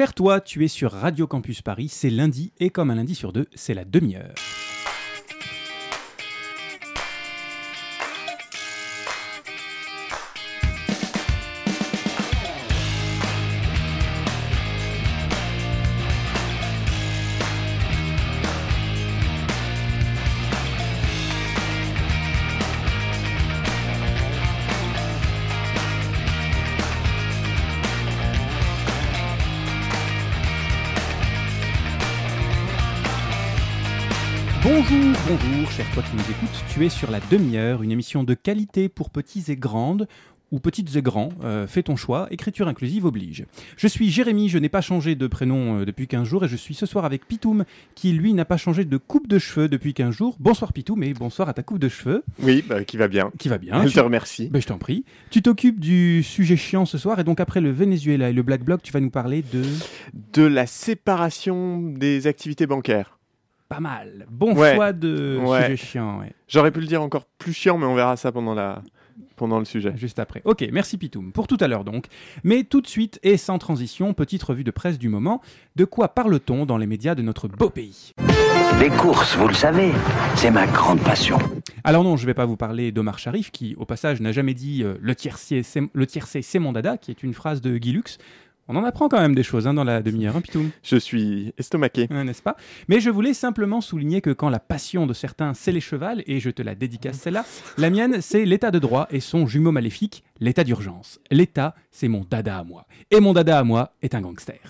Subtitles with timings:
[0.00, 3.34] Cher toi, tu es sur Radio Campus Paris, c'est lundi et comme un lundi sur
[3.34, 4.32] deux, c'est la demi-heure.
[35.30, 38.88] Bonjour, cher toi qui nous écoutes, tu es sur la demi-heure, une émission de qualité
[38.88, 40.08] pour petits et grandes,
[40.50, 43.44] ou petites et grands, euh, fais ton choix, écriture inclusive oblige.
[43.76, 46.56] Je suis Jérémy, je n'ai pas changé de prénom euh, depuis 15 jours et je
[46.56, 49.94] suis ce soir avec Pitoum qui lui n'a pas changé de coupe de cheveux depuis
[49.94, 50.36] 15 jours.
[50.40, 52.24] Bonsoir Pitoum et bonsoir à ta coupe de cheveux.
[52.42, 53.30] Oui, bah, qui va bien.
[53.38, 53.80] Qui va bien.
[53.84, 54.48] Je Tu- te remercie.
[54.48, 55.04] Ben, je t'en prie.
[55.30, 58.64] Tu t'occupes du sujet chiant ce soir et donc après le Venezuela et le Black
[58.64, 59.62] Bloc, tu vas nous parler de...
[60.32, 63.19] De la séparation des activités bancaires.
[63.70, 64.26] Pas mal.
[64.28, 64.74] Bon Ouais.
[64.74, 65.62] choix de Ouais.
[65.62, 66.32] sujet chiant, ouais.
[66.48, 68.82] J'aurais pu le dire encore plus chiant, mais on verra ça pendant, la...
[69.36, 69.92] pendant le sujet.
[69.96, 70.42] Juste après.
[70.44, 71.30] Ok, merci Pitoum.
[71.30, 72.06] Pour tout à l'heure donc.
[72.42, 75.40] Mais tout de suite et sans transition, petite revue de presse du moment.
[75.76, 78.12] De quoi parle-t-on dans les médias de notre beau pays?
[78.80, 79.92] Les courses, vous le savez,
[80.34, 81.38] c'est ma grande passion.
[81.84, 84.54] Alors non, je ne vais pas vous parler d'Omar Sharif, qui au passage n'a jamais
[84.54, 87.78] dit euh, le tiercé, c'est le tiercé, c'est mon dada, qui est une phrase de
[87.78, 88.18] Guy Lux.
[88.72, 90.70] On en apprend quand même des choses hein, dans la demi-heure, hein, Pitoum?
[90.84, 92.06] Je suis estomaqué.
[92.08, 92.56] N'est-ce pas?
[92.86, 96.38] Mais je voulais simplement souligner que quand la passion de certains, c'est les chevals, et
[96.38, 97.44] je te la dédicace celle-là,
[97.78, 101.18] la mienne, c'est l'état de droit et son jumeau maléfique, l'état d'urgence.
[101.32, 102.86] L'état, c'est mon dada à moi.
[103.10, 104.60] Et mon dada à moi est un gangster.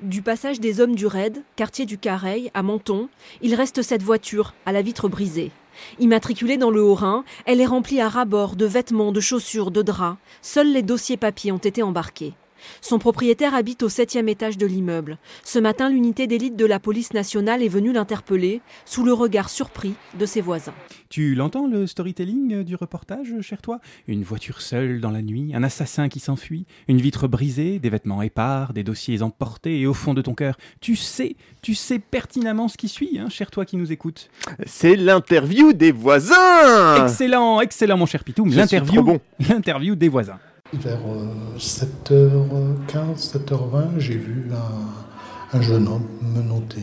[0.00, 3.10] Du passage des hommes du raid, quartier du Careil, à Menton,
[3.42, 5.50] il reste cette voiture, à la vitre brisée.
[5.98, 10.16] Immatriculée dans le Haut-Rhin, elle est remplie à ras-bord de vêtements, de chaussures, de draps.
[10.40, 12.32] Seuls les dossiers papiers ont été embarqués.
[12.80, 15.18] Son propriétaire habite au septième étage de l'immeuble.
[15.44, 19.94] Ce matin, l'unité d'élite de la police nationale est venue l'interpeller, sous le regard surpris
[20.18, 20.74] de ses voisins.
[21.08, 23.80] Tu l'entends le storytelling du reportage, cher toi?
[24.06, 28.22] Une voiture seule dans la nuit, un assassin qui s'enfuit, une vitre brisée, des vêtements
[28.22, 32.68] épars, des dossiers emportés, et au fond de ton cœur, tu sais, tu sais pertinemment
[32.68, 34.30] ce qui suit, hein, cher toi qui nous écoute.
[34.66, 39.20] C'est l'interview des voisins Excellent, excellent mon cher Pitoum, bon.
[39.48, 40.38] l'interview des voisins.
[40.72, 46.78] Vers euh, 7h15, 7h20, j'ai vu un, un jeune homme me noter.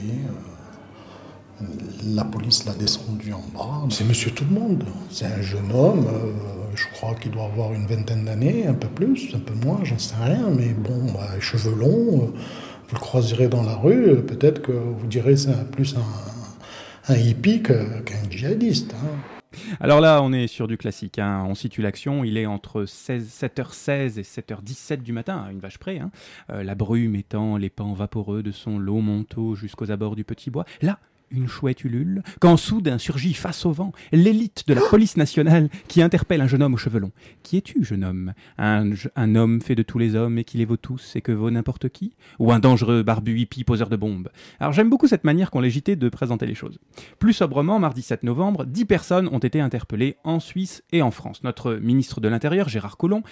[1.61, 1.65] euh,
[2.05, 3.81] la police l'a descendu en bas.
[3.89, 4.83] C'est monsieur tout le monde.
[5.09, 6.31] C'est un jeune homme, euh,
[6.75, 9.97] je crois qu'il doit avoir une vingtaine d'années, un peu plus, un peu moins, j'en
[9.97, 10.49] sais rien.
[10.55, 12.37] Mais bon, bah, cheveux longs, euh,
[12.89, 15.95] vous le croiserez dans la rue, euh, peut-être que vous direz c'est un- plus
[17.07, 18.93] un, hippie que- qu'un djihadiste.
[18.95, 19.36] hein.
[19.79, 21.19] Alors là, on est sur du classique.
[21.19, 21.43] hein.
[21.47, 22.23] On situe l'action.
[22.23, 25.99] Il est entre 16 7h16 et 7h17 du matin, à une vache près.
[25.99, 26.11] hein.
[26.49, 30.49] Euh, la brume étend les pans vaporeux de son long manteau jusqu'aux abords du petit
[30.49, 30.65] bois.
[30.81, 30.99] Là,
[31.31, 36.01] une chouette ulule, quand soudain surgit face au vent l'élite de la police nationale qui
[36.01, 37.11] interpelle un jeune homme aux cheveux longs.
[37.43, 38.33] Qui es-tu, jeune homme?
[38.57, 41.51] Un, homme fait de tous les hommes et qui les vaut tous et que vaut
[41.51, 42.15] n'importe qui?
[42.39, 44.29] Ou un dangereux barbu hippie poseur de bombes?
[44.59, 46.79] Alors j'aime beaucoup cette manière qu'ont légité de présenter les choses.
[47.19, 51.43] Plus sobrement, mardi 7 novembre, 10 personnes ont été interpellées en Suisse et en France.
[51.43, 53.23] Notre ministre de l'Intérieur, Gérard Collomb,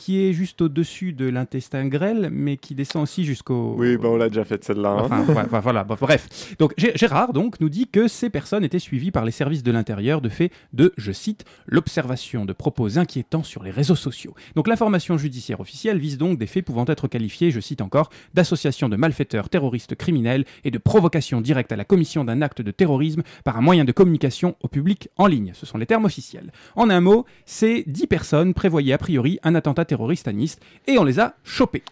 [0.00, 3.74] qui est juste au-dessus de l'intestin grêle, mais qui descend aussi jusqu'au...
[3.76, 4.88] Oui, bah, on l'a déjà fait celle-là.
[4.88, 5.02] hein.
[5.04, 6.54] Enfin, ouais, ouais, voilà, bref.
[6.58, 9.70] Donc Gé- Gérard donc nous dit que ces personnes étaient suivies par les services de
[9.70, 14.34] l'intérieur de fait de, je cite, l'observation de propos inquiétants sur les réseaux sociaux.
[14.54, 18.88] Donc l'information judiciaire officielle vise donc des faits pouvant être qualifiés, je cite encore, d'association
[18.88, 23.22] de malfaiteurs terroristes criminels et de provocation directe à la commission d'un acte de terrorisme
[23.44, 25.52] par un moyen de communication au public en ligne.
[25.54, 26.52] Ce sont les termes officiels.
[26.74, 30.56] En un mot, ces 10 personnes prévoyaient a priori un attentat terroriste à Nice
[30.86, 31.82] et on les a chopés.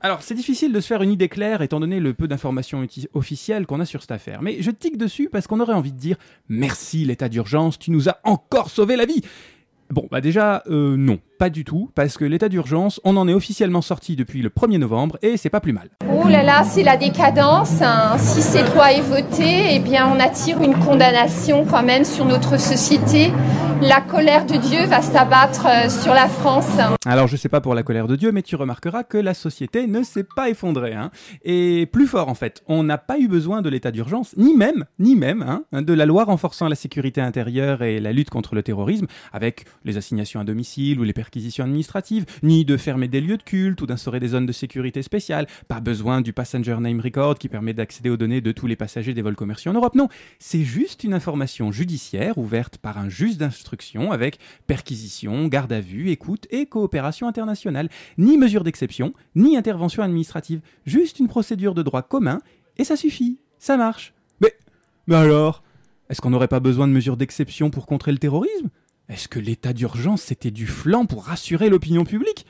[0.00, 3.66] Alors, c'est difficile de se faire une idée claire étant donné le peu d'informations officielles
[3.66, 4.40] qu'on a sur cette affaire.
[4.40, 6.16] Mais je tique dessus parce qu'on aurait envie de dire
[6.48, 9.20] merci l'état d'urgence, tu nous as encore sauvé la vie.
[9.90, 13.34] Bon, bah déjà, euh, non, pas du tout, parce que l'état d'urgence, on en est
[13.34, 15.88] officiellement sorti depuis le 1er novembre et c'est pas plus mal.
[16.10, 17.82] Oh là là, c'est la décadence.
[17.82, 18.16] hein.
[18.18, 22.58] Si cette loi est votée, eh bien, on attire une condamnation quand même sur notre
[22.58, 23.32] société.
[23.82, 26.68] La colère de Dieu va s'abattre euh, sur la France.
[27.04, 29.86] Alors je sais pas pour la colère de Dieu, mais tu remarqueras que la société
[29.86, 30.94] ne s'est pas effondrée.
[30.94, 31.10] Hein.
[31.44, 34.84] Et plus fort en fait, on n'a pas eu besoin de l'état d'urgence, ni même,
[35.00, 38.62] ni même, hein, de la loi renforçant la sécurité intérieure et la lutte contre le
[38.62, 43.38] terrorisme, avec les assignations à domicile ou les perquisitions administratives, ni de fermer des lieux
[43.38, 45.46] de culte ou d'instaurer des zones de sécurité spéciales.
[45.68, 49.14] Pas besoin du Passenger Name Record qui permet d'accéder aux données de tous les passagers
[49.14, 49.94] des vols commerciaux en Europe.
[49.94, 55.80] Non, c'est juste une information judiciaire ouverte par un juge d'instruction avec perquisition, garde à
[55.80, 57.88] vue, écoute et coopération internationale.
[58.18, 60.60] Ni mesure d'exception, ni intervention administrative.
[60.84, 62.40] Juste une procédure de droit commun
[62.76, 63.38] et ça suffit.
[63.58, 64.12] Ça marche.
[64.40, 64.52] Mais,
[65.06, 65.62] mais alors
[66.10, 68.68] Est-ce qu'on n'aurait pas besoin de mesures d'exception pour contrer le terrorisme?
[69.08, 72.46] Est-ce que l'état d'urgence c'était du flanc pour rassurer l'opinion publique?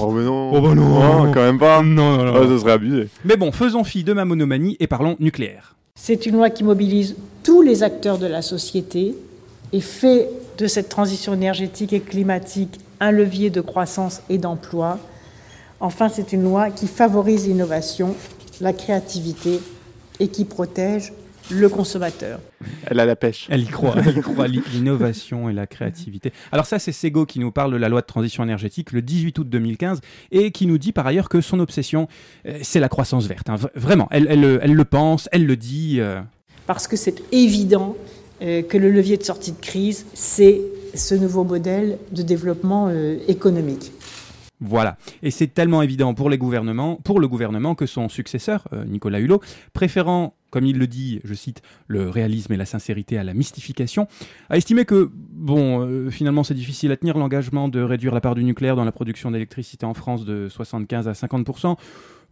[0.00, 0.52] Oh, mais non.
[0.54, 1.32] Oh bah non.
[1.32, 1.82] quand même pas.
[1.82, 3.08] Non, non, Ah, ça serait abusé.
[3.24, 5.76] Mais bon, faisons fi de ma monomanie et parlons nucléaire.
[5.94, 9.14] C'est une loi qui mobilise tous les acteurs de la société
[9.72, 10.28] et fait
[10.58, 14.98] de cette transition énergétique et climatique un levier de croissance et d'emploi.
[15.80, 18.14] Enfin, c'est une loi qui favorise l'innovation,
[18.60, 19.60] la créativité
[20.20, 21.12] et qui protège
[21.50, 22.40] le consommateur.
[22.86, 23.46] Elle a la pêche.
[23.50, 26.32] Elle y croit, elle y croit, l'i- l'innovation et la créativité.
[26.52, 29.38] Alors ça, c'est Sego qui nous parle de la loi de transition énergétique le 18
[29.38, 30.00] août 2015
[30.30, 32.08] et qui nous dit par ailleurs que son obsession,
[32.46, 33.48] euh, c'est la croissance verte.
[33.48, 33.56] hein.
[33.74, 35.96] Vraiment, elle, elle, le- elle le pense, elle le dit.
[36.00, 36.20] euh,
[36.66, 37.96] Parce que c'est évident
[38.42, 40.60] euh, que le levier de sortie de crise, c'est
[40.94, 43.92] ce nouveau modèle de développement euh, économique.
[44.60, 44.96] Voilà.
[45.22, 49.40] Et c'est tellement évident pour, les gouvernements, pour le gouvernement que son successeur, Nicolas Hulot,
[49.72, 54.08] préférant, comme il le dit, je cite, le réalisme et la sincérité à la mystification,
[54.50, 58.34] a estimé que, bon, euh, finalement c'est difficile à tenir l'engagement de réduire la part
[58.34, 61.76] du nucléaire dans la production d'électricité en France de 75 à 50%.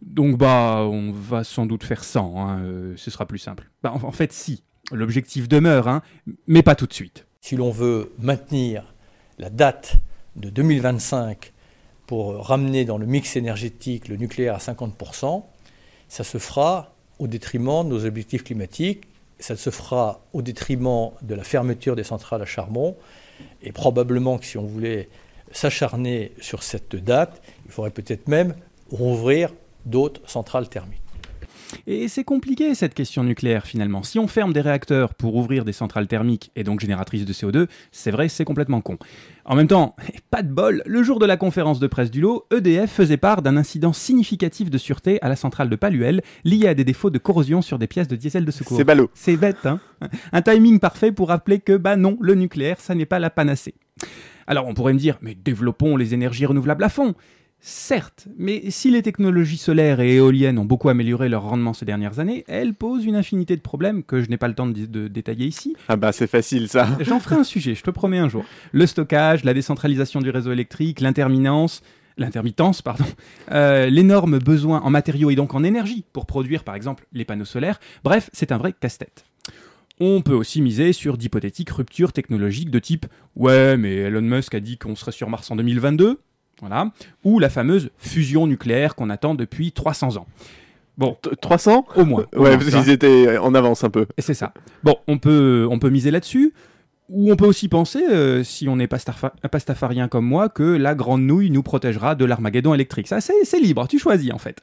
[0.01, 3.69] Donc bah, on va sans doute faire 100, hein, euh, ce sera plus simple.
[3.83, 6.01] Bah, en, en fait, si, l'objectif demeure, hein,
[6.47, 7.25] mais pas tout de suite.
[7.41, 8.93] Si l'on veut maintenir
[9.37, 9.97] la date
[10.35, 11.53] de 2025
[12.05, 15.43] pour ramener dans le mix énergétique le nucléaire à 50%,
[16.07, 19.07] ça se fera au détriment de nos objectifs climatiques,
[19.39, 22.95] ça se fera au détriment de la fermeture des centrales à charbon,
[23.61, 25.09] et probablement que si on voulait
[25.51, 28.55] s'acharner sur cette date, il faudrait peut-être même
[28.91, 29.53] rouvrir
[29.85, 31.01] d'autres centrales thermiques.
[31.85, 34.03] Et c'est compliqué cette question nucléaire finalement.
[34.03, 37.67] Si on ferme des réacteurs pour ouvrir des centrales thermiques et donc génératrices de CO2,
[37.91, 38.97] c'est vrai, c'est complètement con.
[39.45, 39.95] En même temps,
[40.29, 43.41] pas de bol, le jour de la conférence de presse du lot, EDF faisait part
[43.41, 47.17] d'un incident significatif de sûreté à la centrale de Paluel lié à des défauts de
[47.17, 48.77] corrosion sur des pièces de diesel de secours.
[48.77, 49.09] C'est ballot.
[49.13, 49.79] C'est bête, hein
[50.31, 53.75] Un timing parfait pour rappeler que, bah non, le nucléaire, ça n'est pas la panacée.
[54.47, 57.15] Alors on pourrait me dire, mais développons les énergies renouvelables à fond.
[57.59, 62.19] Certes, mais si les technologies solaires et éoliennes ont beaucoup amélioré leur rendement ces dernières
[62.19, 65.07] années, elles posent une infinité de problèmes que je n'ai pas le temps de, de
[65.07, 65.75] détailler ici.
[65.87, 66.87] Ah bah c'est facile ça.
[67.01, 68.45] J'en ferai un sujet, je te promets un jour.
[68.71, 71.81] Le stockage, la décentralisation du réseau électrique, l'interminence,
[72.17, 73.05] l'intermittence, pardon,
[73.51, 77.45] euh, l'énorme besoin en matériaux et donc en énergie pour produire par exemple les panneaux
[77.45, 77.79] solaires.
[78.03, 79.25] Bref, c'est un vrai casse-tête.
[79.99, 84.59] On peut aussi miser sur d'hypothétiques ruptures technologiques de type Ouais, mais Elon Musk a
[84.59, 86.19] dit qu'on serait sur Mars en 2022.
[86.59, 86.91] Voilà.
[87.23, 90.27] Ou la fameuse fusion nucléaire qu'on attend depuis 300 ans.
[90.97, 92.25] Bon, T- 300 au moins.
[92.35, 94.07] au Ouais, moins, parce qu'ils étaient en avance un peu.
[94.17, 94.53] Et c'est ça.
[94.83, 96.53] Bon, on peut, on peut miser là-dessus.
[97.09, 98.97] Ou on peut aussi penser, euh, si on n'est pas
[99.49, 103.07] pastafarien comme moi, que la grande nouille nous protégera de l'Armageddon électrique.
[103.07, 104.61] Ça, c'est c'est libre, tu choisis en fait.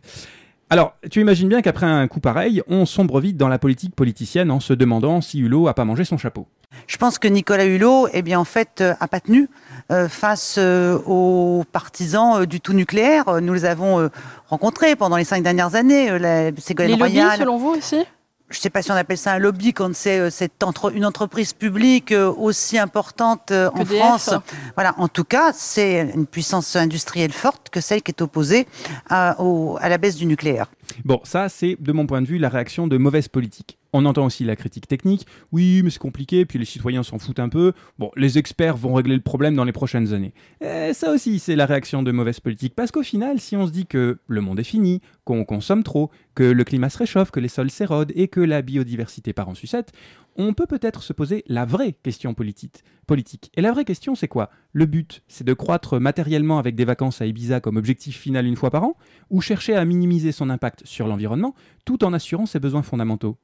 [0.69, 4.51] Alors, tu imagines bien qu'après un coup pareil, on sombre vite dans la politique politicienne
[4.51, 6.47] en se demandant si Hulot a pas mangé son chapeau.
[6.87, 9.49] Je pense que Nicolas Hulot, eh bien, en fait, euh, a pas tenu
[9.91, 13.41] euh, face euh, aux partisans euh, du tout nucléaire.
[13.41, 14.11] Nous les avons
[14.49, 16.19] rencontrés pendant les cinq dernières années.
[16.19, 17.39] la- Ségolène Les lobbies, Royal.
[17.39, 18.05] selon vous aussi?
[18.51, 20.31] Je ne sais pas si on appelle ça un lobby quand c'est
[20.63, 23.85] entre- une entreprise publique aussi importante en.
[23.85, 24.31] France.
[24.77, 28.69] Voilà, en tout cas, c'est une puissance industrielle forte que celle qui est opposée
[29.09, 30.67] à, au- à la baisse du nucléaire.
[31.05, 33.79] Bon, ça, c'est de mon point de vue la réaction de mauvaise politique.
[33.93, 35.25] On entend aussi la critique technique.
[35.53, 37.73] Oui, mais c'est compliqué, puis les citoyens s'en foutent un peu.
[37.99, 40.35] Bon, les experts vont régler le problème dans les prochaines années.
[40.61, 42.75] Eh, ça aussi, c'est la réaction de mauvaise politique.
[42.75, 46.11] Parce qu'au final, si on se dit que le monde est fini, qu'on consomme trop,
[46.35, 49.55] que le climat se réchauffe, que les sols s'érodent et que la biodiversité part en
[49.55, 49.93] sucette,
[50.37, 53.53] on peut peut-être se poser la vraie question politique.
[53.57, 54.51] Et la vraie question, c'est quoi?
[54.73, 58.57] Le but, c'est de croître matériellement avec des vacances à Ibiza comme objectif final une
[58.57, 58.97] fois par an,
[59.31, 63.37] ou chercher à minimiser son impact sur l'environnement tout en assurant ses besoins fondamentaux?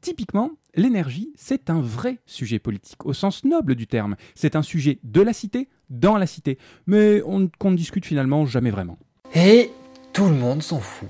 [0.00, 4.16] Typiquement, l'énergie, c'est un vrai sujet politique, au sens noble du terme.
[4.34, 8.46] C'est un sujet de la cité, dans la cité, mais on- qu'on ne discute finalement
[8.46, 8.98] jamais vraiment.
[9.34, 9.70] Et
[10.12, 11.08] tout le monde s'en fout.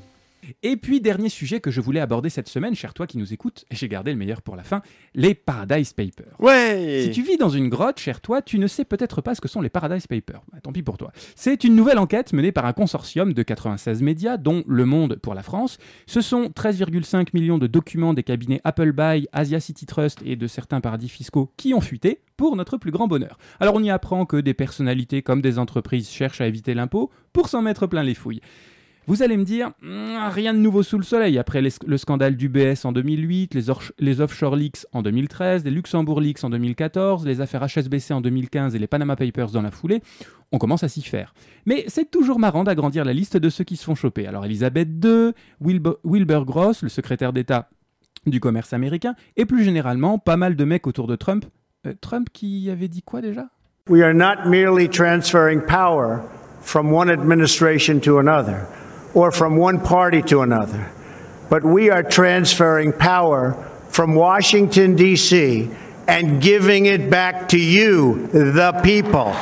[0.63, 3.65] Et puis, dernier sujet que je voulais aborder cette semaine, cher toi qui nous écoutes,
[3.71, 4.83] et j'ai gardé le meilleur pour la fin,
[5.15, 6.35] les Paradise Papers.
[6.39, 9.41] Ouais Si tu vis dans une grotte, cher toi, tu ne sais peut-être pas ce
[9.41, 10.43] que sont les Paradise Papers.
[10.53, 11.13] Bah, tant pis pour toi.
[11.35, 15.35] C'est une nouvelle enquête menée par un consortium de 96 médias, dont Le Monde pour
[15.35, 15.79] la France.
[16.07, 20.81] Ce sont 13,5 millions de documents des cabinets Appleby, Asia City Trust et de certains
[20.81, 23.39] paradis fiscaux qui ont fuité pour notre plus grand bonheur.
[23.61, 27.49] Alors on y apprend que des personnalités comme des entreprises cherchent à éviter l'impôt pour
[27.49, 28.41] s'en mettre plein les fouilles.
[29.09, 31.39] Vous allez me dire, hmm, rien de nouveau sous le soleil.
[31.39, 35.71] Après le scandale du BS en 2008, les, or- les offshore leaks en 2013, les
[35.71, 39.71] Luxembourg leaks en 2014, les affaires HSBC en 2015 et les Panama Papers dans la
[39.71, 40.03] foulée,
[40.53, 41.35] on commence à s'y faire.
[41.67, 44.27] Mais c'est toujours marrant d'agrandir la liste de ceux qui se font choper.
[44.27, 47.69] Alors Elisabeth II, Wilbur, Wilbur Gross, le secrétaire d'État
[48.27, 51.45] du commerce américain, et plus généralement, pas mal de mecs autour de Trump.
[51.87, 53.47] Euh, Trump qui avait dit quoi déjà?
[53.89, 56.19] We are not merely transferring power
[56.61, 58.67] from one administration to another
[59.17, 60.93] or from one party to another,
[61.49, 63.55] but we are transferring power
[63.89, 65.71] from Washington, D.C.
[66.07, 69.35] and giving it back to you, the people.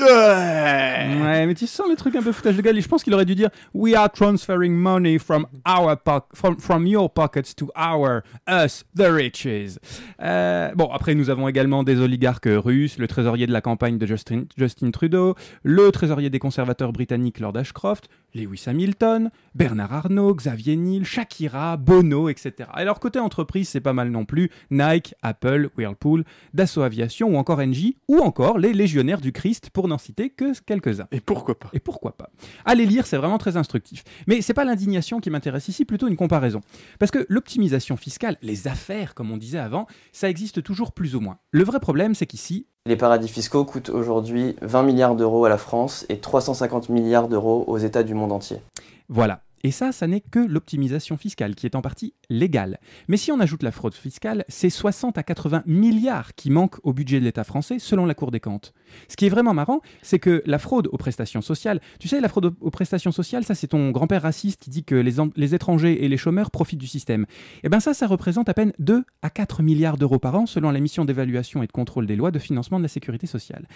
[0.00, 2.78] Ouais, mais tu sens le truc un peu foutage de gueule.
[2.78, 5.96] et Je pense qu'il aurait dû dire We are transferring money from our
[6.34, 9.78] from, from your pockets to our us, the riches.
[10.22, 14.06] Euh, bon, après, nous avons également des oligarques russes, le trésorier de la campagne de
[14.06, 20.76] Justin, Justin Trudeau, le trésorier des conservateurs britanniques Lord Ashcroft, Lewis Hamilton, Bernard Arnault, Xavier
[20.76, 22.68] Niel, Shakira, Bono, etc.
[22.72, 24.50] Alors, côté entreprise, c'est pas mal non plus.
[24.70, 29.88] Nike, Apple, Whirlpool, Dassault Aviation ou encore Engie, ou encore les légionnaires du Christ, pour
[29.88, 31.08] n'en citer que quelques-uns.
[31.12, 31.70] Et pourquoi pas?
[31.72, 32.30] Et pourquoi pas?
[32.64, 34.04] Allez lire, c'est vraiment très instructif.
[34.26, 36.60] Mais c'est pas l'indignation qui m'intéresse ici, plutôt une comparaison.
[36.98, 41.20] Parce que l'optimisation fiscale, les affaires, comme on disait avant, ça existe toujours plus ou
[41.20, 41.38] moins.
[41.50, 45.58] Le vrai problème, c'est qu'ici, Les paradis fiscaux coûtent aujourd'hui 20 milliards d'euros à la
[45.58, 48.62] France et 350 milliards d'euros aux États du monde entier.
[49.10, 49.42] Voilà.
[49.64, 52.78] Et ça, ça n'est que l'optimisation fiscale, qui est en partie légale.
[53.08, 56.92] Mais si on ajoute la fraude fiscale, c'est 60 à 80 milliards qui manquent au
[56.92, 58.72] budget de l'État français, selon la Cour des comptes.
[59.08, 62.28] Ce qui est vraiment marrant, c'est que la fraude aux prestations sociales, tu sais, la
[62.28, 66.08] fraude aux- prestations sociales, ça c'est ton grand-père raciste qui dit que les, étrangers et
[66.08, 67.26] les chômeurs profitent du système.
[67.64, 70.70] Et bien ça, ça représente à peine 2 à 4 milliards d'euros par an, selon
[70.70, 73.66] la mission d'évaluation et de contrôle des lois de financement de la sécurité sociale.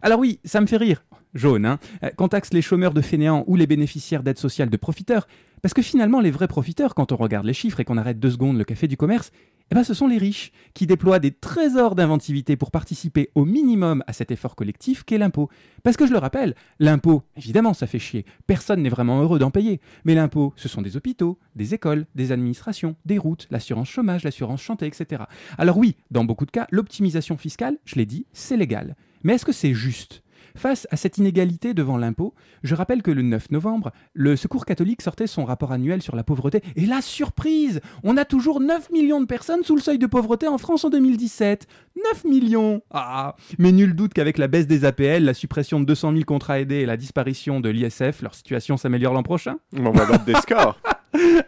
[0.00, 3.44] Alors oui, ça me fait rire, jaune, hein, euh, qu'on taxe les chômeurs de fainéants
[3.46, 5.26] ou les bénéficiaires d'aide sociale de profiteurs,
[5.62, 8.32] parce que finalement, les vrais profiteurs, quand on regarde les chiffres et qu'on arrête deux
[8.32, 9.30] secondes le café du commerce,
[9.70, 14.04] eh ben, ce sont les riches qui déploient des trésors d'inventivité pour participer au minimum
[14.06, 15.48] à cet effort collectif qu'est l'impôt.
[15.82, 18.26] Parce que je le rappelle, l'impôt, évidemment, ça fait chier.
[18.46, 19.80] Personne n'est vraiment heureux d'en payer.
[20.04, 24.60] Mais l'impôt, ce sont des hôpitaux, des écoles, des administrations, des routes, l'assurance chômage, l'assurance
[24.60, 25.22] chantée, etc.
[25.56, 28.94] Alors oui, dans beaucoup de cas, l'optimisation fiscale, je l'ai dit, c'est légal.
[29.22, 30.22] Mais est-ce que c'est juste?
[30.56, 35.02] Face à cette inégalité devant l'impôt, je rappelle que le 9 novembre, le Secours catholique
[35.02, 36.62] sortait son rapport annuel sur la pauvreté.
[36.76, 40.48] Et la surprise On a toujours 9 millions de personnes sous le seuil de pauvreté
[40.48, 41.66] en France en 2017.
[42.12, 46.12] 9 millions Ah Mais nul doute qu'avec la baisse des APL, la suppression de 200
[46.12, 50.06] 000 contrats aidés et la disparition de l'ISF, leur situation s'améliore l'an prochain On va
[50.06, 50.78] battre des scores.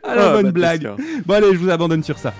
[0.02, 0.90] Ah Ah, bonne bah, blague.
[1.24, 2.34] Bon allez, je vous abandonne sur ça.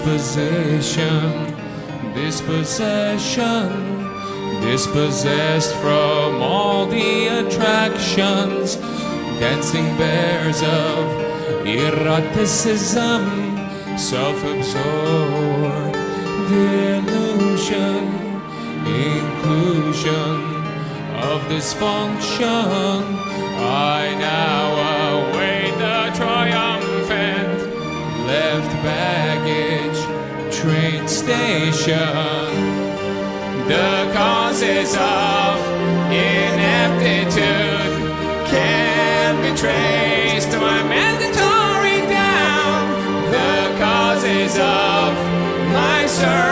[0.00, 1.54] Dispossession,
[2.14, 3.68] dispossession,
[4.62, 8.76] dispossessed from all the attractions,
[9.38, 11.04] dancing bears of
[11.66, 13.58] eroticism,
[13.98, 15.94] self absorbed
[16.48, 18.08] delusion,
[18.86, 20.40] inclusion
[21.28, 23.02] of dysfunction.
[23.62, 27.60] I now await the triumphant
[28.26, 29.19] left baggage
[31.30, 31.96] train station.
[33.68, 35.58] The causes of
[36.10, 37.38] ineptitude
[38.48, 43.30] can be traced to my mandatory down.
[43.30, 45.14] The causes of
[45.72, 46.49] my servitude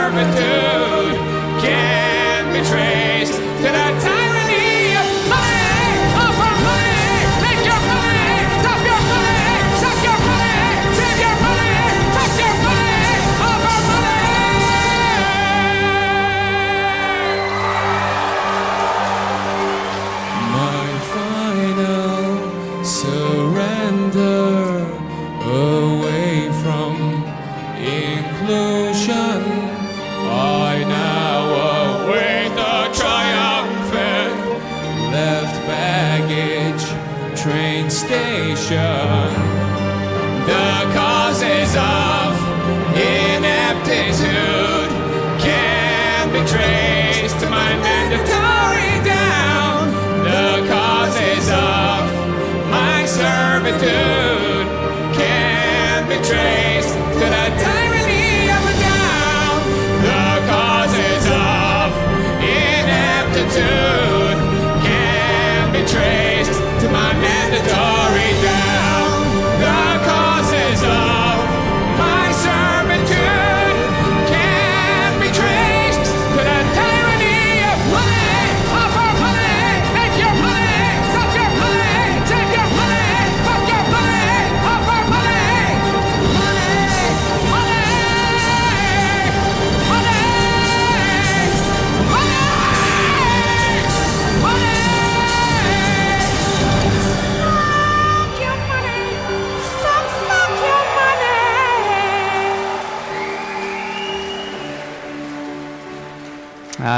[28.40, 29.42] inclusion.
[30.30, 34.36] I now await the triumphant
[35.12, 36.84] left baggage
[37.40, 39.27] train station.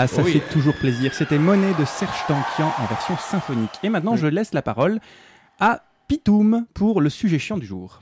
[0.02, 0.32] Ah, ça Oui.
[0.32, 1.12] fait toujours plaisir.
[1.12, 3.68] C'était Monnaie de Serge Tankian en version symphonique.
[3.82, 4.98] Et maintenant, je laisse la parole
[5.58, 8.00] à Pitoum pour le sujet chiant du jour.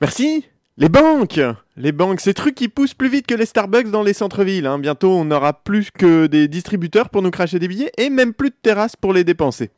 [0.00, 0.46] Merci.
[0.80, 1.38] Les banques
[1.76, 4.64] Les banques, ces trucs qui poussent plus vite que les Starbucks dans les centres-villes.
[4.66, 4.78] hein.
[4.78, 8.48] Bientôt, on n'aura plus que des distributeurs pour nous cracher des billets et même plus
[8.48, 9.68] de terrasses pour les dépenser.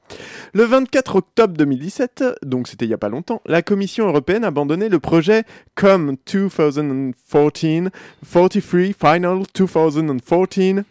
[0.55, 4.49] Le 24 octobre 2017, donc c'était il n'y a pas longtemps, la Commission européenne a
[4.49, 5.43] abandonné le projet
[5.75, 7.91] COM 2014
[8.31, 10.85] 43 Final 2014 0020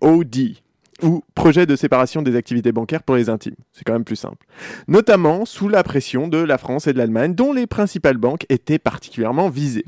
[0.00, 0.54] COD
[1.02, 3.54] ou projet de séparation des activités bancaires pour les intimes.
[3.72, 4.46] C'est quand même plus simple.
[4.88, 8.78] Notamment sous la pression de la France et de l'Allemagne, dont les principales banques étaient
[8.78, 9.84] particulièrement visées.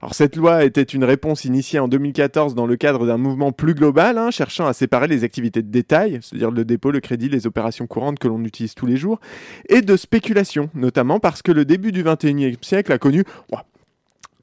[0.00, 3.74] Alors cette loi était une réponse initiée en 2014 dans le cadre d'un mouvement plus
[3.74, 7.46] global, hein, cherchant à séparer les activités de détail, c'est-à-dire le dépôt, le crédit, les
[7.46, 9.20] opérations courantes que l'on utilise tous les jours,
[9.68, 13.24] et de spéculation, notamment parce que le début du 21e siècle a connu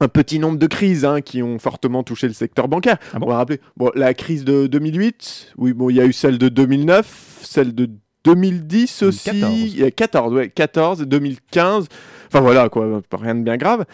[0.00, 2.98] un petit nombre de crises hein, qui ont fortement touché le secteur bancaire.
[3.20, 6.38] On va rappeler bon, la crise de 2008, oui, bon, il y a eu celle
[6.38, 7.90] de 2009, celle de
[8.24, 9.74] 2010 aussi, 2014.
[9.74, 11.86] il y a 14, ouais, 14, 2015.
[12.26, 13.84] Enfin voilà, quoi, rien de bien grave.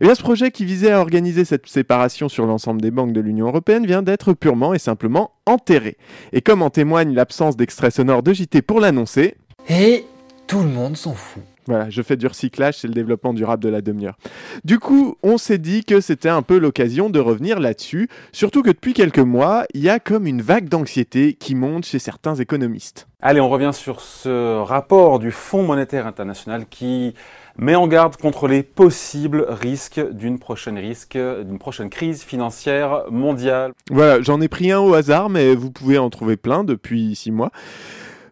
[0.00, 3.20] Et bien ce projet qui visait à organiser cette séparation sur l'ensemble des banques de
[3.20, 5.98] l'Union européenne vient d'être purement et simplement enterré.
[6.32, 9.36] Et comme en témoigne l'absence d'extrait sonore de JT pour l'annoncer,
[9.68, 10.06] Et
[10.46, 11.42] tout le monde s'en fout.
[11.66, 14.16] Voilà, je fais du recyclage, c'est le développement durable de la demi-heure.
[14.64, 18.70] Du coup, on s'est dit que c'était un peu l'occasion de revenir là-dessus, surtout que
[18.70, 23.06] depuis quelques mois, il y a comme une vague d'anxiété qui monte chez certains économistes.
[23.20, 27.14] Allez, on revient sur ce rapport du Fonds monétaire international qui
[27.56, 33.72] met en garde contre les possibles risques d'une prochaine risque, d'une prochaine crise financière mondiale.
[33.90, 37.30] Voilà, j'en ai pris un au hasard, mais vous pouvez en trouver plein depuis six
[37.30, 37.50] mois.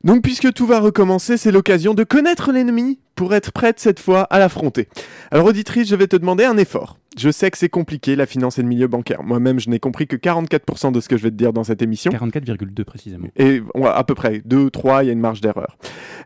[0.04, 4.22] Donc, puisque tout va recommencer, c'est l'occasion de connaître l'ennemi pour être prête cette fois
[4.22, 4.88] à l'affronter.
[5.30, 6.99] Alors, auditrice, je vais te demander un effort.
[7.18, 9.22] Je sais que c'est compliqué, la finance et le milieu bancaire.
[9.24, 11.82] Moi-même, je n'ai compris que 44% de ce que je vais te dire dans cette
[11.82, 12.12] émission.
[12.12, 13.26] 44,2 précisément.
[13.36, 15.76] Et à peu près, 2, 3, il y a une marge d'erreur.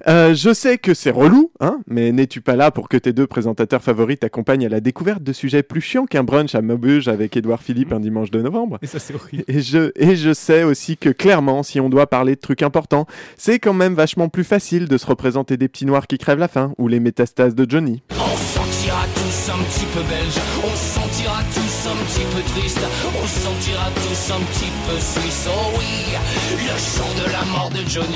[0.06, 3.26] Euh, je sais que c'est relou, hein, mais n'es-tu pas là pour que tes deux
[3.26, 7.36] présentateurs favoris t'accompagnent à la découverte de sujets plus chiants qu'un brunch à Maubeuge avec
[7.36, 8.78] Édouard Philippe un dimanche de novembre?
[8.82, 9.44] Et ça, c'est horrible.
[9.48, 13.06] et je, et je sais aussi que clairement, si on doit parler de trucs importants,
[13.38, 16.48] c'est quand même vachement plus facile de se représenter des petits noirs qui crèvent la
[16.48, 18.02] faim ou les métastases de Johnny.
[19.24, 22.80] Tous un petit peu belge, on se sentira tous un petit peu triste,
[23.20, 25.48] on se sentira tous un petit peu suisse.
[25.48, 26.14] Oh oui,
[26.52, 28.08] le chant de la mort de Johnny.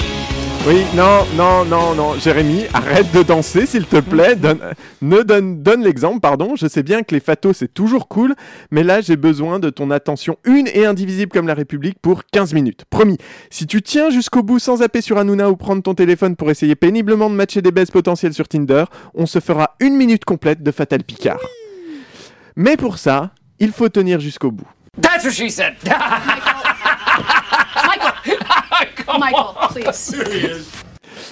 [0.67, 4.37] Oui, non, non, non, non, Jérémy, arrête de danser s'il te plaît.
[4.39, 4.61] Donne,
[5.03, 6.57] ne donne, donne l'exemple, pardon.
[6.57, 8.35] Je sais bien que les fatos c'est toujours cool,
[8.71, 12.55] mais là j'ai besoin de ton attention une et indivisible comme la République pour 15
[12.55, 12.85] minutes.
[12.89, 13.19] Promis.
[13.51, 16.75] Si tu tiens jusqu'au bout sans zapper sur Hanouna ou prendre ton téléphone pour essayer
[16.75, 20.71] péniblement de matcher des baises potentielles sur Tinder, on se fera une minute complète de
[20.71, 21.41] Fatal Picard.
[22.61, 24.67] Mais pour ça, il faut tenir jusqu'au bout.
[25.01, 25.77] That's what she said.
[27.87, 28.13] Michael!
[29.19, 30.85] Michael, please.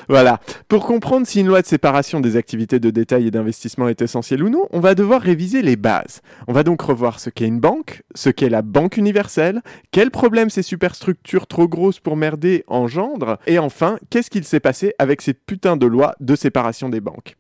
[0.09, 0.41] Voilà.
[0.69, 4.43] Pour comprendre si une loi de séparation des activités de détail et d'investissement est essentielle
[4.43, 6.21] ou non, on va devoir réviser les bases.
[6.47, 10.51] On va donc revoir ce qu'est une banque, ce qu'est la banque universelle, quels problèmes
[10.51, 15.35] ces superstructures trop grosses pour merder engendrent, et enfin, qu'est-ce qu'il s'est passé avec ces
[15.35, 17.37] putains de lois de séparation des banques.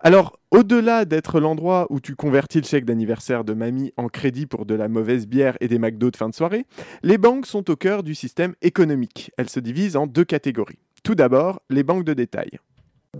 [0.00, 4.64] Alors, au-delà d'être l'endroit où tu convertis le chèque d'anniversaire de mamie en crédit pour
[4.64, 6.66] de la mauvaise bière et des McDo de fin de soirée,
[7.02, 9.32] les banques sont au cœur du système économique.
[9.36, 10.78] Elles se divisent en deux catégories.
[11.08, 12.58] Tout d'abord, les banques de détail.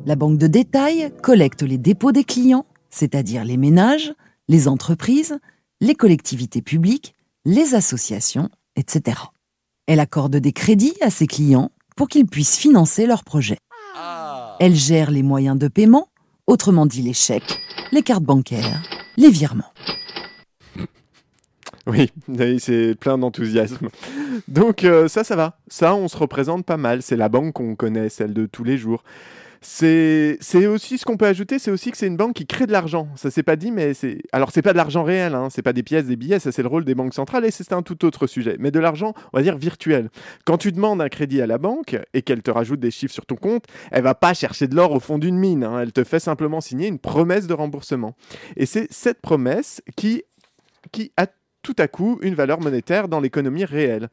[0.04, 4.12] La banque de détail collecte les dépôts des clients, c'est-à-dire les ménages,
[4.46, 5.38] les entreprises,
[5.80, 7.14] les collectivités publiques,
[7.46, 9.16] les associations, etc.
[9.86, 13.56] Elle accorde des crédits à ses clients pour qu'ils puissent financer leurs projets.
[14.60, 16.08] Elle gère les moyens de paiement,
[16.46, 17.58] autrement dit les chèques,
[17.90, 18.82] les cartes bancaires,
[19.16, 19.72] les virements.
[21.88, 22.10] Oui,
[22.58, 23.88] c'est plein d'enthousiasme.
[24.46, 25.58] Donc euh, ça, ça va.
[25.68, 27.02] Ça, on se représente pas mal.
[27.02, 29.02] C'est la banque qu'on connaît, celle de tous les jours.
[29.60, 32.70] C'est aussi ce qu'on peut ajouter, c'est aussi que c'est une banque qui crée de
[32.72, 33.08] l'argent.
[33.16, 35.72] Ça s'est pas dit, mais c'est alors c'est pas de l'argent réel, hein, c'est pas
[35.72, 38.04] des pièces, des billets, ça c'est le rôle des banques centrales et c'est un tout
[38.04, 38.54] autre sujet.
[38.60, 40.10] Mais de l'argent, on va dire virtuel.
[40.44, 43.26] Quand tu demandes un crédit à la banque et qu'elle te rajoute des chiffres sur
[43.26, 45.64] ton compte, elle va pas chercher de l'or au fond d'une mine.
[45.64, 45.80] hein.
[45.80, 48.14] Elle te fait simplement signer une promesse de remboursement.
[48.56, 50.22] Et c'est cette promesse qui
[50.92, 51.26] qui a
[51.62, 54.08] tout à coup une valeur monétaire dans l'économie réelle.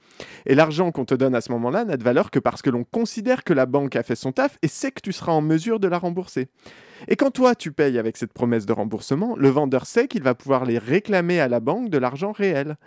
[0.46, 2.84] Et l'argent qu'on te donne à ce moment-là n'a de valeur que parce que l'on
[2.84, 5.80] considère que la banque a fait son taf et sait que tu seras en mesure
[5.80, 6.50] de la rembourser.
[7.08, 10.36] Et quand toi tu payes avec cette promesse de remboursement, le vendeur sait qu'il va
[10.36, 12.78] pouvoir les réclamer à la banque de l'argent réel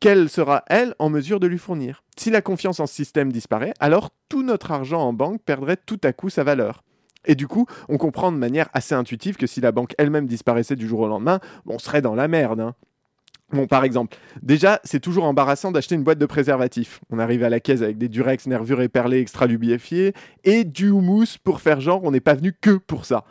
[0.00, 2.02] qu'elle sera, elle, en mesure de lui fournir?
[2.16, 6.00] Si la confiance en ce système disparaît, alors tout notre argent en banque perdrait tout
[6.02, 6.82] à coup sa valeur.
[7.24, 10.76] Et du coup, on comprend de manière assez intuitive que si la banque elle-même disparaissait
[10.76, 12.60] du jour au lendemain, on serait dans la merde.
[12.60, 12.74] hein.
[13.54, 17.00] Bon, par exemple, déjà, c'est toujours embarrassant d'acheter une boîte de préservatifs.
[17.10, 20.12] On arrive à la caisse avec des durex nervures et perlés extra lubrifiés
[20.42, 23.24] et du houmous pour faire genre on n'est pas venu que pour ça.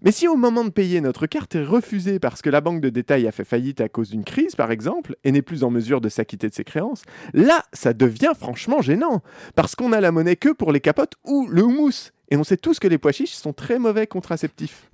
[0.00, 2.88] Mais si au moment de payer notre carte est refusée parce que la banque de
[2.88, 6.00] détail a fait faillite à cause d'une crise, par exemple, et n'est plus en mesure
[6.00, 7.02] de s'acquitter de ses créances,
[7.34, 9.22] là, ça devient franchement gênant.
[9.56, 12.12] Parce qu'on a la monnaie que pour les capotes ou le houmous.
[12.30, 14.90] Et on sait tous que les pois chiches sont très mauvais contraceptifs.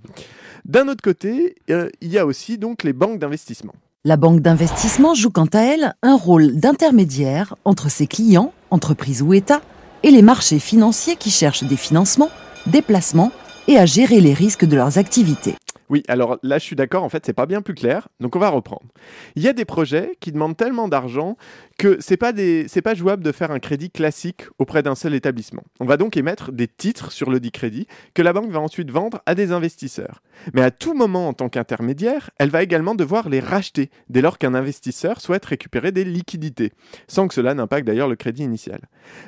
[0.65, 3.75] D'un autre côté, euh, il y a aussi les banques d'investissement.
[4.05, 9.33] La banque d'investissement joue quant à elle un rôle d'intermédiaire entre ses clients, entreprises ou
[9.33, 9.61] États,
[10.03, 12.31] et les marchés financiers qui cherchent des financements,
[12.67, 13.31] des placements
[13.69, 15.55] et à gérer les risques de leurs activités.
[15.93, 18.39] Oui, alors là, je suis d'accord, en fait, c'est pas bien plus clair, donc on
[18.39, 18.87] va reprendre.
[19.37, 21.37] Il y a des projets qui demandent tellement d'argent
[21.79, 25.65] que c'est pas pas jouable de faire un crédit classique auprès d'un seul établissement.
[25.81, 28.91] On va donc émettre des titres sur le dit crédit que la banque va ensuite
[28.91, 30.23] vendre à des investisseurs.
[30.55, 34.39] Mais à tout moment, en tant qu'intermédiaire, elle va également devoir les racheter dès lors
[34.39, 36.73] qu'un investisseur souhaite récupérer des liquidités,
[37.07, 38.81] sans que cela n'impacte d'ailleurs le crédit initial.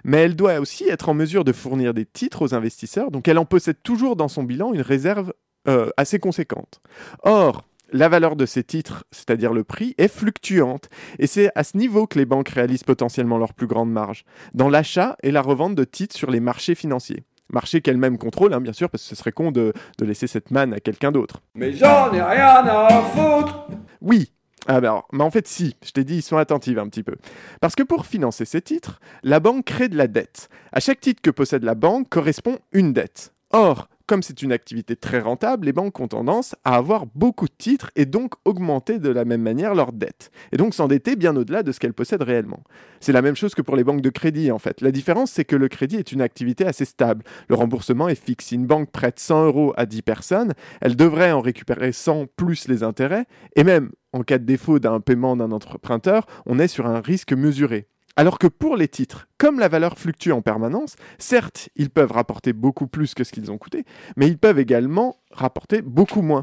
[0.03, 3.37] Mais elle doit aussi être en mesure de fournir des titres aux investisseurs, donc elle
[3.37, 5.35] en possède toujours dans son bilan une réserve
[5.68, 6.81] euh, assez conséquente.
[7.22, 10.88] Or, la valeur de ces titres, c'est-à-dire le prix, est fluctuante.
[11.18, 14.68] Et c'est à ce niveau que les banques réalisent potentiellement leur plus grande marge, dans
[14.68, 17.24] l'achat et la revente de titres sur les marchés financiers.
[17.53, 20.50] Marché qu'elles-mêmes contrôlent, hein, bien sûr, parce que ce serait con de, de laisser cette
[20.50, 21.40] manne à quelqu'un d'autre.
[21.55, 23.68] Mais j'en ai rien à foutre
[24.00, 24.33] Oui.
[24.66, 27.03] Ah ben alors, mais en fait si, je t'ai dit, ils sont attentifs un petit
[27.03, 27.16] peu.
[27.61, 30.48] Parce que pour financer ces titres, la banque crée de la dette.
[30.72, 33.35] À chaque titre que possède la banque correspond une dette.
[33.50, 37.55] Or, comme c'est une activité très rentable, les banques ont tendance à avoir beaucoup de
[37.57, 40.31] titres et donc augmenter de la même manière leurs dettes.
[40.53, 42.62] Et donc s'endetter bien au-delà de ce qu'elles possèdent réellement.
[43.01, 44.81] C'est la même chose que pour les banques de crédit en fait.
[44.81, 47.25] La différence c'est que le crédit est une activité assez stable.
[47.49, 48.47] Le remboursement est fixe.
[48.47, 52.69] Si une banque prête 100 euros à 10 personnes, elle devrait en récupérer 100 plus
[52.69, 53.25] les intérêts.
[53.57, 57.33] Et même en cas de défaut d'un paiement d'un emprunteur, on est sur un risque
[57.33, 57.88] mesuré.
[58.16, 62.53] Alors que pour les titres, comme la valeur fluctue en permanence, certes, ils peuvent rapporter
[62.53, 63.85] beaucoup plus que ce qu'ils ont coûté,
[64.16, 66.42] mais ils peuvent également rapporter beaucoup moins.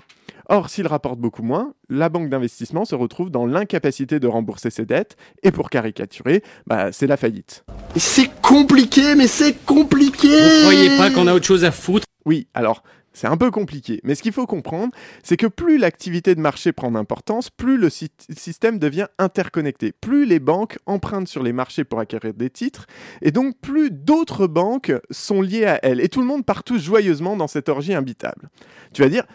[0.50, 4.86] Or, s'ils rapportent beaucoup moins, la banque d'investissement se retrouve dans l'incapacité de rembourser ses
[4.86, 7.64] dettes, et pour caricaturer, bah, c'est la faillite.
[7.96, 12.06] C'est compliqué, mais c'est compliqué Vous croyez pas qu'on a autre chose à foutre?
[12.26, 14.94] Oui, alors, c'est un peu compliqué, mais ce qu'il faut comprendre,
[15.24, 20.26] c'est que plus l'activité de marché prend d'importance, plus le sy- système devient interconnecté, plus
[20.26, 22.86] les banques empruntent sur les marchés pour acquérir des titres,
[23.22, 26.80] et donc plus d'autres banques sont liées à elles, et tout le monde part tous
[26.80, 28.50] joyeusement dans cette orgie imbitable.
[28.94, 29.26] Tu vas dire,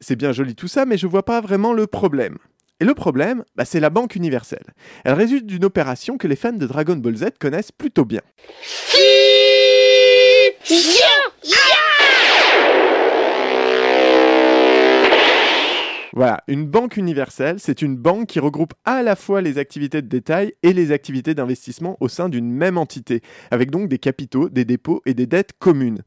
[0.00, 2.38] c'est bien joli tout ça, mais je vois pas vraiment le problème.
[2.80, 4.74] Et le problème, bah, c'est la Banque universelle.
[5.04, 8.20] Elle résulte d'une opération que les fans de Dragon Ball Z connaissent plutôt bien.
[16.16, 20.08] Voilà, une banque universelle, c'est une banque qui regroupe à la fois les activités de
[20.08, 24.64] détail et les activités d'investissement au sein d'une même entité, avec donc des capitaux, des
[24.64, 25.98] dépôts et des dettes communes.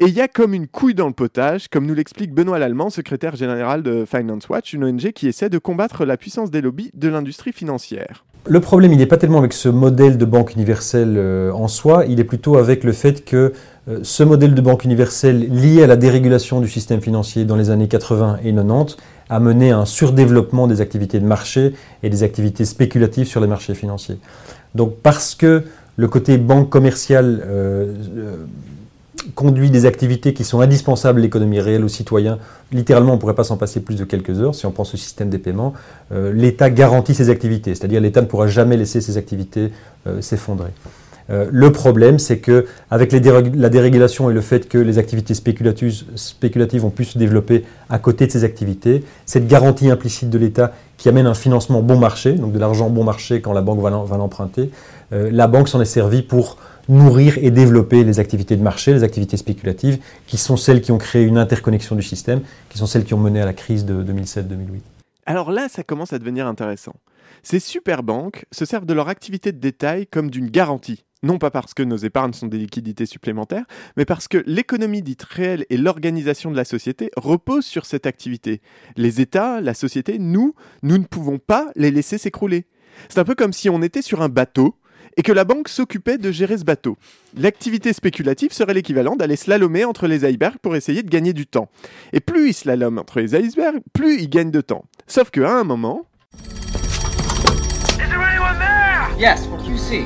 [0.00, 2.90] Et il y a comme une couille dans le potage, comme nous l'explique Benoît Lallemand,
[2.90, 6.90] secrétaire général de Finance Watch, une ONG qui essaie de combattre la puissance des lobbies
[6.94, 8.24] de l'industrie financière.
[8.48, 12.04] Le problème, il n'est pas tellement avec ce modèle de banque universelle euh, en soi,
[12.08, 13.52] il est plutôt avec le fait que
[13.88, 17.70] euh, ce modèle de banque universelle lié à la dérégulation du système financier dans les
[17.70, 18.96] années 80 et 90
[19.28, 23.46] a mené à un surdéveloppement des activités de marché et des activités spéculatives sur les
[23.46, 24.18] marchés financiers.
[24.74, 25.64] Donc parce que
[25.96, 28.36] le côté banque commerciale euh, euh,
[29.34, 32.38] conduit des activités qui sont indispensables à l'économie réelle aux citoyens.
[32.70, 34.54] Littéralement, on ne pourrait pas s'en passer plus de quelques heures.
[34.54, 35.72] Si on pense au système des paiements,
[36.12, 39.72] euh, l'État garantit ses activités, c'est-à-dire l'État ne pourra jamais laisser ses activités
[40.20, 40.70] s'effondrer.
[41.30, 46.84] Euh, le problème, c'est que avec la dérégulation et le fait que les activités spéculatives,
[46.84, 51.08] ont pu se développer à côté de ces activités, cette garantie implicite de l'État qui
[51.08, 54.70] amène un financement bon marché, donc de l'argent bon marché quand la banque va l'emprunter,
[55.12, 56.58] euh, la banque s'en est servie pour
[56.88, 60.98] nourrir et développer les activités de marché, les activités spéculatives, qui sont celles qui ont
[60.98, 64.02] créé une interconnexion du système, qui sont celles qui ont mené à la crise de
[64.04, 64.80] 2007-2008.
[65.26, 66.94] Alors là, ça commence à devenir intéressant.
[67.42, 71.04] Ces superbanques se servent de leur activité de détail comme d'une garantie.
[71.22, 73.64] Non pas parce que nos épargnes sont des liquidités supplémentaires,
[73.96, 78.60] mais parce que l'économie dite réelle et l'organisation de la société reposent sur cette activité.
[78.96, 82.66] Les États, la société, nous, nous ne pouvons pas les laisser s'écrouler.
[83.08, 84.76] C'est un peu comme si on était sur un bateau
[85.16, 86.98] et que la banque s'occupait de gérer ce bateau.
[87.34, 91.70] L'activité spéculative serait l'équivalent d'aller slalomer entre les icebergs pour essayer de gagner du temps.
[92.12, 94.84] Et plus il slalome entre les icebergs, plus il gagne de temps.
[95.06, 96.06] Sauf qu'à un moment,
[99.18, 100.04] Yes, what do you see?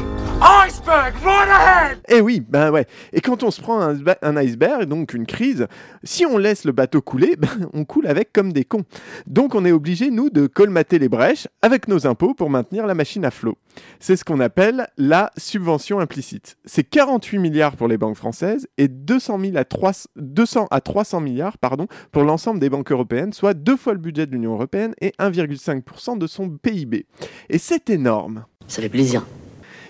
[0.91, 1.99] Iceberg, right ahead!
[2.09, 2.85] Eh oui, ben ouais.
[3.13, 5.69] Et quand on se prend un, iceberg- un iceberg, donc une crise,
[6.03, 8.83] si on laisse le bateau couler, ben, on coule avec comme des cons.
[9.29, 12.95] Donc on est obligé, nous, de colmater les brèches avec nos impôts pour maintenir la
[12.95, 13.57] machine à flot.
[14.01, 16.57] C'est ce qu'on appelle la subvention implicite.
[16.65, 21.21] C'est 48 milliards pour les banques françaises et 200, 000 à 300, 200 à 300
[21.21, 24.95] milliards pardon, pour l'ensemble des banques européennes, soit deux fois le budget de l'Union européenne
[25.01, 27.07] et 1,5% de son PIB.
[27.49, 28.45] Et c'est énorme.
[28.67, 29.23] Ça fait plaisir.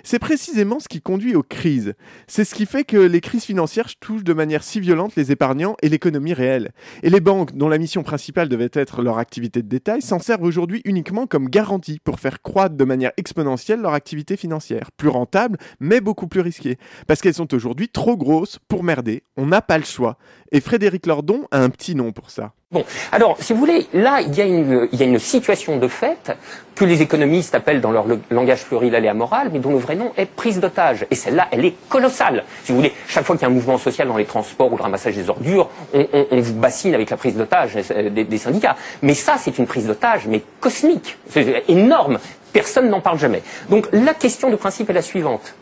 [0.02, 1.94] C'est précisément ce qui conduit aux crises.
[2.26, 5.76] C'est ce qui fait que les crises financières touchent de manière si violente les épargnants
[5.82, 6.72] et l'économie réelle.
[7.02, 10.44] Et les banques, dont la mission principale devait être leur activité de détail, s'en servent
[10.44, 14.90] aujourd'hui uniquement comme garantie pour faire croître de manière exponentielle leur activité financière.
[14.96, 16.78] Plus rentable, mais beaucoup plus risquée.
[17.06, 19.24] Parce qu'elles sont aujourd'hui trop grosses pour merder.
[19.36, 20.18] On n'a pas le choix.
[20.52, 22.54] Et Frédéric Lordon a un petit nom pour ça.
[22.72, 26.30] Bon, alors, si vous voulez, là, il y, a une, situation de fait
[26.76, 29.96] que les économistes appellent dans leur le- langage pluriel et amoral, mais dont le vrai
[29.96, 31.04] nom est prise d'otage.
[31.10, 32.44] Et celle-là, elle est colossale.
[32.62, 34.76] Si vous voulez, chaque fois qu'il y a un mouvement social dans les transports ou
[34.76, 38.76] le ramassage des ordures, on, vous bassine avec la prise d'otage des, des syndicats.
[39.02, 42.20] Mais ça, c'est une prise d'otage, mais cosmique, c'est énorme.
[42.52, 43.42] Personne n'en parle jamais.
[43.68, 45.56] Donc, la question de principe est la suivante.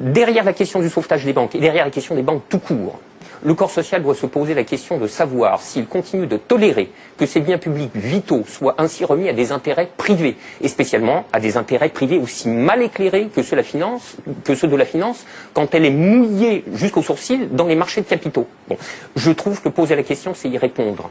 [0.00, 3.00] Derrière la question du sauvetage des banques et derrière la question des banques tout court,
[3.44, 7.26] le corps social doit se poser la question de savoir s'il continue de tolérer que
[7.26, 11.56] ces biens publics vitaux soient ainsi remis à des intérêts privés, et spécialement à des
[11.56, 17.02] intérêts privés aussi mal éclairés que ceux, de la finance, quand elle est mouillée jusqu'au
[17.02, 18.46] sourcil dans les marchés de capitaux.
[18.68, 18.76] Bon,
[19.16, 21.10] je trouve que poser la question, c'est y répondre.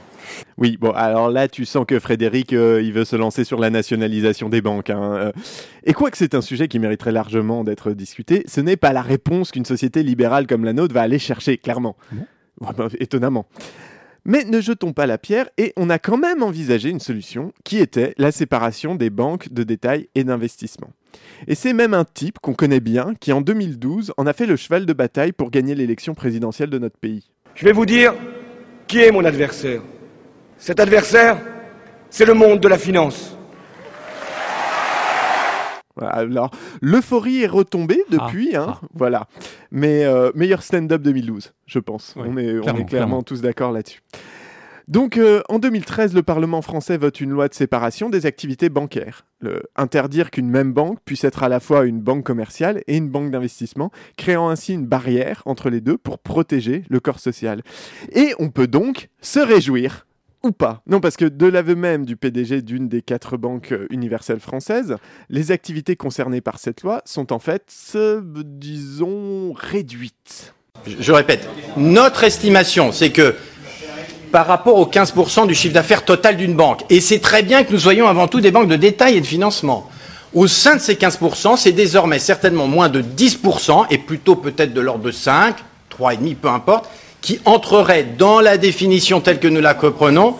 [0.61, 3.71] Oui, bon, alors là, tu sens que Frédéric, euh, il veut se lancer sur la
[3.71, 4.91] nationalisation des banques.
[4.91, 5.31] hein, euh.
[5.85, 9.49] Et quoique c'est un sujet qui mériterait largement d'être discuté, ce n'est pas la réponse
[9.49, 11.97] qu'une société libérale comme la nôtre va aller chercher, clairement.
[12.59, 13.47] Ouais, bah, étonnamment.
[14.23, 17.79] Mais ne jetons pas la pierre et on a quand même envisagé une solution qui
[17.79, 20.91] était la séparation des banques de détail et d'investissement.
[21.47, 24.57] Et c'est même un type qu'on connaît bien qui en 2012 en a fait le
[24.57, 27.31] cheval de bataille pour gagner l'élection présidentielle de notre pays.
[27.55, 28.13] Je vais vous dire
[28.85, 29.81] qui est mon adversaire.
[30.61, 31.39] Cet adversaire,
[32.11, 33.35] c'est le monde de la finance.
[35.99, 36.51] Alors,
[36.83, 39.27] l'euphorie est retombée depuis, hein, voilà.
[39.71, 42.13] Mais euh, meilleur stand-up 2012, je pense.
[42.15, 43.23] On est, on est clairement, clairement, clairement.
[43.23, 44.01] tous d'accord là-dessus.
[44.87, 49.25] Donc, euh, en 2013, le Parlement français vote une loi de séparation des activités bancaires.
[49.39, 53.09] Le- interdire qu'une même banque puisse être à la fois une banque commerciale et une
[53.09, 57.63] banque d'investissement, créant ainsi une barrière entre les deux pour protéger le corps social.
[58.13, 60.05] Et on peut donc se réjouir
[60.43, 60.81] ou pas.
[60.87, 64.95] Non, parce que de l'aveu même du PDG d'une des quatre banques euh, universelles françaises,
[65.29, 70.53] les activités concernées par cette loi sont en fait, euh, disons, réduites.
[70.99, 73.35] Je- répète, notre estimation, c'est que
[74.31, 77.71] par rapport aux 15% du chiffre d'affaires total d'une banque, et c'est très bien que
[77.73, 79.89] nous soyons avant tout des banques de détail et de financement,
[80.33, 84.79] au sein de ces 15%, c'est désormais certainement moins de 10%, et plutôt peut-être de
[84.81, 85.57] l'ordre de 5,
[85.89, 86.89] 3,5, peu importe,
[87.21, 90.35] qui entreraient dans la définition telle que nous la comprenons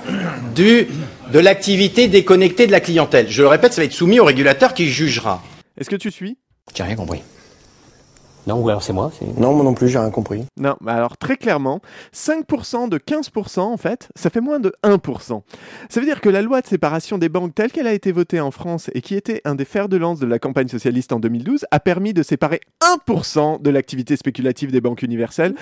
[0.55, 0.87] du,
[1.31, 3.27] de l'activité déconnectée de la clientèle.
[3.29, 5.41] Je le répète, ça va être soumis au régulateur qui jugera.
[5.77, 6.37] Est-ce que tu suis?
[6.75, 7.21] J'ai rien compris.
[8.47, 9.11] Non, ou alors c'est moi.
[9.37, 10.43] Non, moi non plus, j'ai rien compris.
[10.57, 11.79] Non, mais alors très clairement,
[12.15, 15.41] 5% de 15%, en fait, ça fait moins de 1%.
[15.89, 18.39] Ça veut dire que la loi de séparation des banques telle qu'elle a été votée
[18.39, 21.19] en France et qui était un des fers de lance de la campagne socialiste en
[21.19, 22.61] 2012 a permis de séparer
[23.07, 25.53] 1% de l'activité spéculative des banques universelles,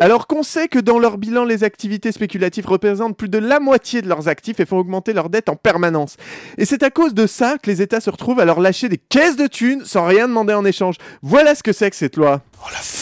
[0.00, 4.00] alors qu'on sait que dans leur bilan, les activités spéculatives représentent plus de la moitié
[4.00, 6.16] de leurs actifs et font augmenter leurs dettes en permanence.
[6.56, 8.96] Et c'est à cause de ça que les États se retrouvent à leur lâcher des
[8.96, 10.96] caisses de thunes sans rien demander en échange.
[11.22, 12.40] Voilà ce que c'est que cette loi.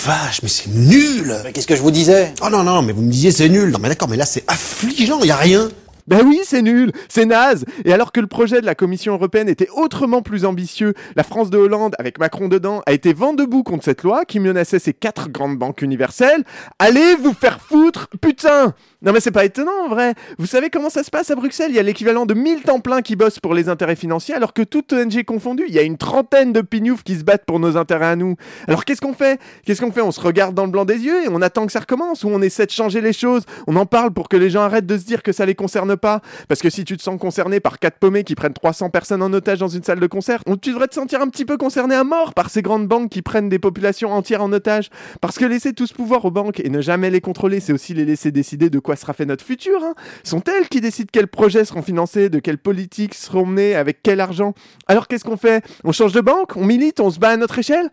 [0.04, 2.32] Vache, mais c'est nul Mais qu'est-ce que je vous disais?
[2.42, 3.70] Oh non, non, mais vous me disiez c'est nul.
[3.70, 5.68] Non, mais d'accord, mais là c'est affligeant, y a rien.
[6.08, 7.66] Ben oui, c'est nul, c'est naze.
[7.84, 11.50] Et alors que le projet de la Commission européenne était autrement plus ambitieux, la France
[11.50, 14.94] de Hollande, avec Macron dedans, a été vent debout contre cette loi qui menaçait ces
[14.94, 16.44] quatre grandes banques universelles.
[16.78, 20.14] Allez vous faire foutre, putain Non mais c'est pas étonnant en vrai.
[20.38, 21.70] Vous savez comment ça se passe à Bruxelles?
[21.70, 24.52] Il y a l'équivalent de 1000 temps plein qui bossent pour les intérêts financiers, alors
[24.52, 27.60] que toute ONG confondue, il y a une trentaine de pignoufs qui se battent pour
[27.60, 28.34] nos intérêts à nous.
[28.66, 29.40] Alors qu'est-ce qu'on fait?
[29.64, 30.00] Qu'est-ce qu'on fait?
[30.00, 32.28] On se regarde dans le blanc des yeux et on attend que ça recommence, ou
[32.28, 34.98] on essaie de changer les choses, on en parle pour que les gens arrêtent de
[34.98, 36.20] se dire que ça les concerne pas?
[36.48, 39.32] Parce que si tu te sens concerné par quatre paumés qui prennent 300 personnes en
[39.32, 42.02] otage dans une salle de concert, tu devrais te sentir un petit peu concerné à
[42.02, 44.90] mort par ces grandes banques qui prennent des populations entières en otage.
[45.20, 47.94] Parce que laisser tout ce pouvoir aux banques et ne jamais les contrôler, c'est aussi
[47.94, 49.84] les laisser décider de quoi sera fait notre futur.
[49.84, 49.92] Hein.
[50.24, 54.18] Sont elles qui décident quels projets seront financés, de quelles politiques seront menées, avec quel
[54.18, 54.54] argent?
[54.86, 55.62] Alors qu'est-ce qu'on fait?
[55.84, 56.56] On change de banque?
[56.56, 56.98] On milite?
[56.98, 57.90] On se bat à notre échelle?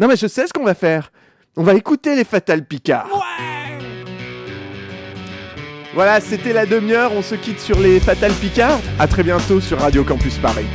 [0.00, 1.12] Non mais je sais ce qu'on va faire.
[1.56, 3.06] On va écouter les Fatal Picard.
[5.94, 7.12] Voilà, c'était la demi-heure.
[7.12, 8.80] On se quitte sur les Fatal Picard.
[8.98, 10.66] À très bientôt sur Radio Campus Paris.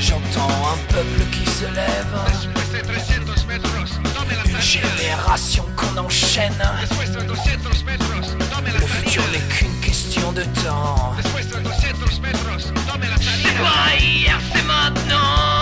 [0.00, 2.12] J'entends un peuple qui se lève.
[4.46, 6.60] Une génération qu'on enchaîne
[10.12, 11.14] question de temps.
[11.16, 11.48] Después,
[12.20, 12.20] metros,
[14.66, 15.61] maintenant!